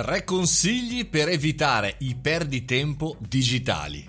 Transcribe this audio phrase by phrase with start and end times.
[0.00, 4.08] Tre consigli per evitare i perditempo digitali.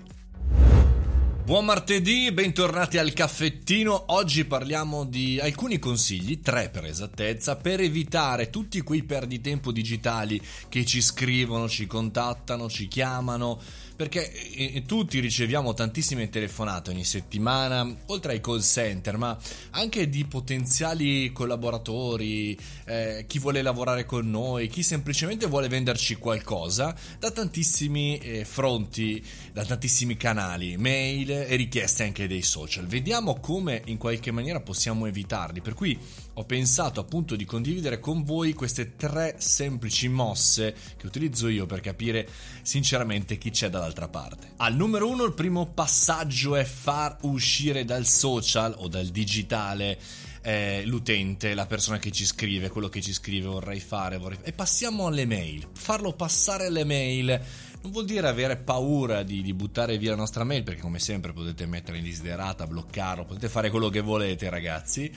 [1.44, 4.04] Buon martedì, bentornati al caffettino.
[4.06, 10.86] Oggi parliamo di alcuni consigli, tre per esattezza, per evitare tutti quei perditempo digitali che
[10.86, 13.60] ci scrivono, ci contattano, ci chiamano
[13.96, 19.36] perché eh, eh, tutti riceviamo tantissime telefonate ogni settimana, oltre ai call center, ma
[19.70, 26.94] anche di potenziali collaboratori, eh, chi vuole lavorare con noi, chi semplicemente vuole venderci qualcosa,
[27.18, 32.86] da tantissimi eh, fronti, da tantissimi canali, mail e richieste anche dei social.
[32.86, 35.98] Vediamo come in qualche maniera possiamo evitarli, per cui
[36.34, 41.80] ho pensato appunto di condividere con voi queste tre semplici mosse che utilizzo io per
[41.80, 42.26] capire
[42.62, 44.52] sinceramente chi c'è dall'altra parte.
[44.56, 49.98] Al numero uno il primo passaggio è far uscire dal social o dal digitale
[50.42, 54.52] eh, l'utente, la persona che ci scrive, quello che ci scrive vorrei fare, vorrei e
[54.52, 55.68] passiamo alle mail.
[55.72, 57.40] Farlo passare alle mail
[57.82, 61.32] non vuol dire avere paura di, di, buttare via la nostra mail perché come sempre
[61.32, 65.12] potete mettere in desiderata, bloccarlo, potete fare quello che volete ragazzi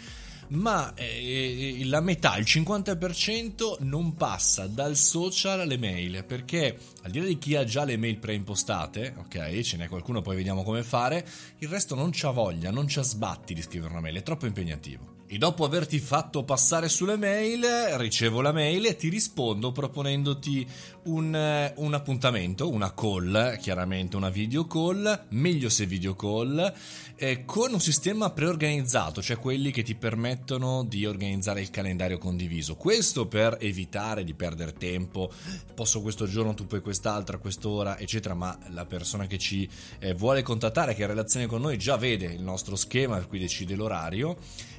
[0.50, 7.20] ma eh, la metà, il 50% non passa dal social alle mail perché al di
[7.20, 10.84] là di chi ha già le mail preimpostate, ok, ce n'è qualcuno, poi vediamo come
[10.84, 11.26] fare,
[11.60, 15.15] il resto non c'ha voglia, non c'ha sbatti di scrivere una mail, è troppo impegnativo.
[15.28, 17.66] E dopo averti fatto passare sulle mail,
[17.98, 20.68] ricevo la mail e ti rispondo proponendoti
[21.06, 26.72] un, un, appuntamento, una call, chiaramente una video call, meglio se video call,
[27.16, 32.76] eh, con un sistema preorganizzato, cioè quelli che ti permettono di organizzare il calendario condiviso.
[32.76, 35.32] Questo per evitare di perdere tempo,
[35.74, 40.44] posso questo giorno, tu puoi quest'altra, quest'ora, eccetera, ma la persona che ci eh, vuole
[40.44, 44.38] contattare, che ha relazione con noi, già vede il nostro schema, per cui decide l'orario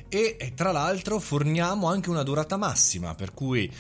[0.09, 3.71] e tra l'altro forniamo anche una durata massima, per cui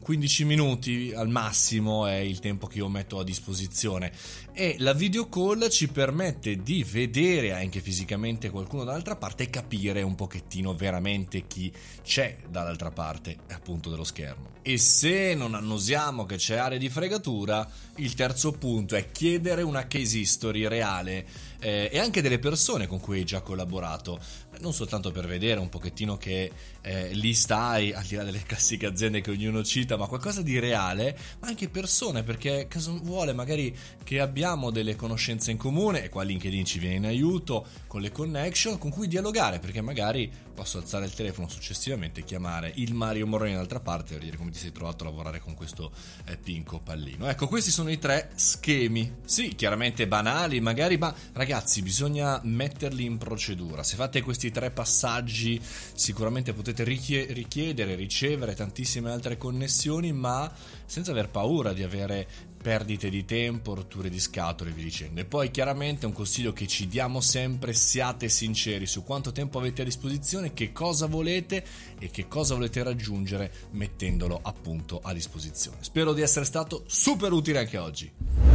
[0.00, 4.12] 15 minuti al massimo è il tempo che io metto a disposizione
[4.52, 10.02] e la video call ci permette di vedere anche fisicamente qualcuno dall'altra parte e capire
[10.02, 14.50] un pochettino veramente chi c'è dall'altra parte appunto dello schermo.
[14.62, 19.86] E se non annosiamo che c'è area di fregatura, il terzo punto è chiedere una
[19.88, 21.26] case history reale
[21.58, 24.20] eh, e anche delle persone con cui hai già collaborato,
[24.60, 26.50] non soltanto per vedere un pochettino che
[26.82, 30.58] eh, lì stai, al di là delle classiche aziende che ognuno cita, ma qualcosa di
[30.58, 36.08] reale, ma anche persone, perché caso vuole magari che abbiamo delle conoscenze in comune e
[36.08, 40.78] qua LinkedIn ci viene in aiuto con le connection con cui dialogare, perché magari posso
[40.78, 44.58] alzare il telefono successivamente e chiamare il Mario Moroni dall'altra parte per dire come ti
[44.58, 45.90] sei trovato a lavorare con questo
[46.26, 47.28] eh, pinco pallino.
[47.28, 49.20] Ecco, questi sono i tre schemi.
[49.24, 53.82] Sì, chiaramente banali, magari, ma ragazzi, bisogna metterli in procedura.
[53.82, 60.52] Se fate questi tre passaggi, sicuramente potete richiedere, ricevere tantissime altre connessioni, ma
[60.84, 62.26] senza aver paura di avere
[62.62, 65.20] perdite di tempo, rotture di scatole via dicendo.
[65.20, 69.82] E poi chiaramente un consiglio che ci diamo sempre, siate sinceri su quanto tempo avete
[69.82, 71.64] a disposizione, che cosa volete
[71.98, 75.78] e che cosa volete raggiungere mettendolo appunto a disposizione.
[75.80, 78.51] Spero di essere stato super utile anche oggi.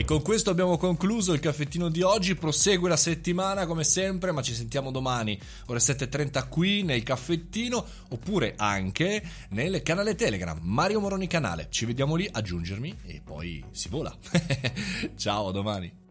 [0.00, 2.34] E con questo abbiamo concluso il caffettino di oggi.
[2.34, 8.54] Prosegue la settimana come sempre, ma ci sentiamo domani ore 7.30 qui nel caffettino oppure
[8.56, 11.66] anche nel canale Telegram Mario Moroni Canale.
[11.68, 14.16] Ci vediamo lì, aggiungermi e poi si vola.
[15.16, 16.09] Ciao, a domani.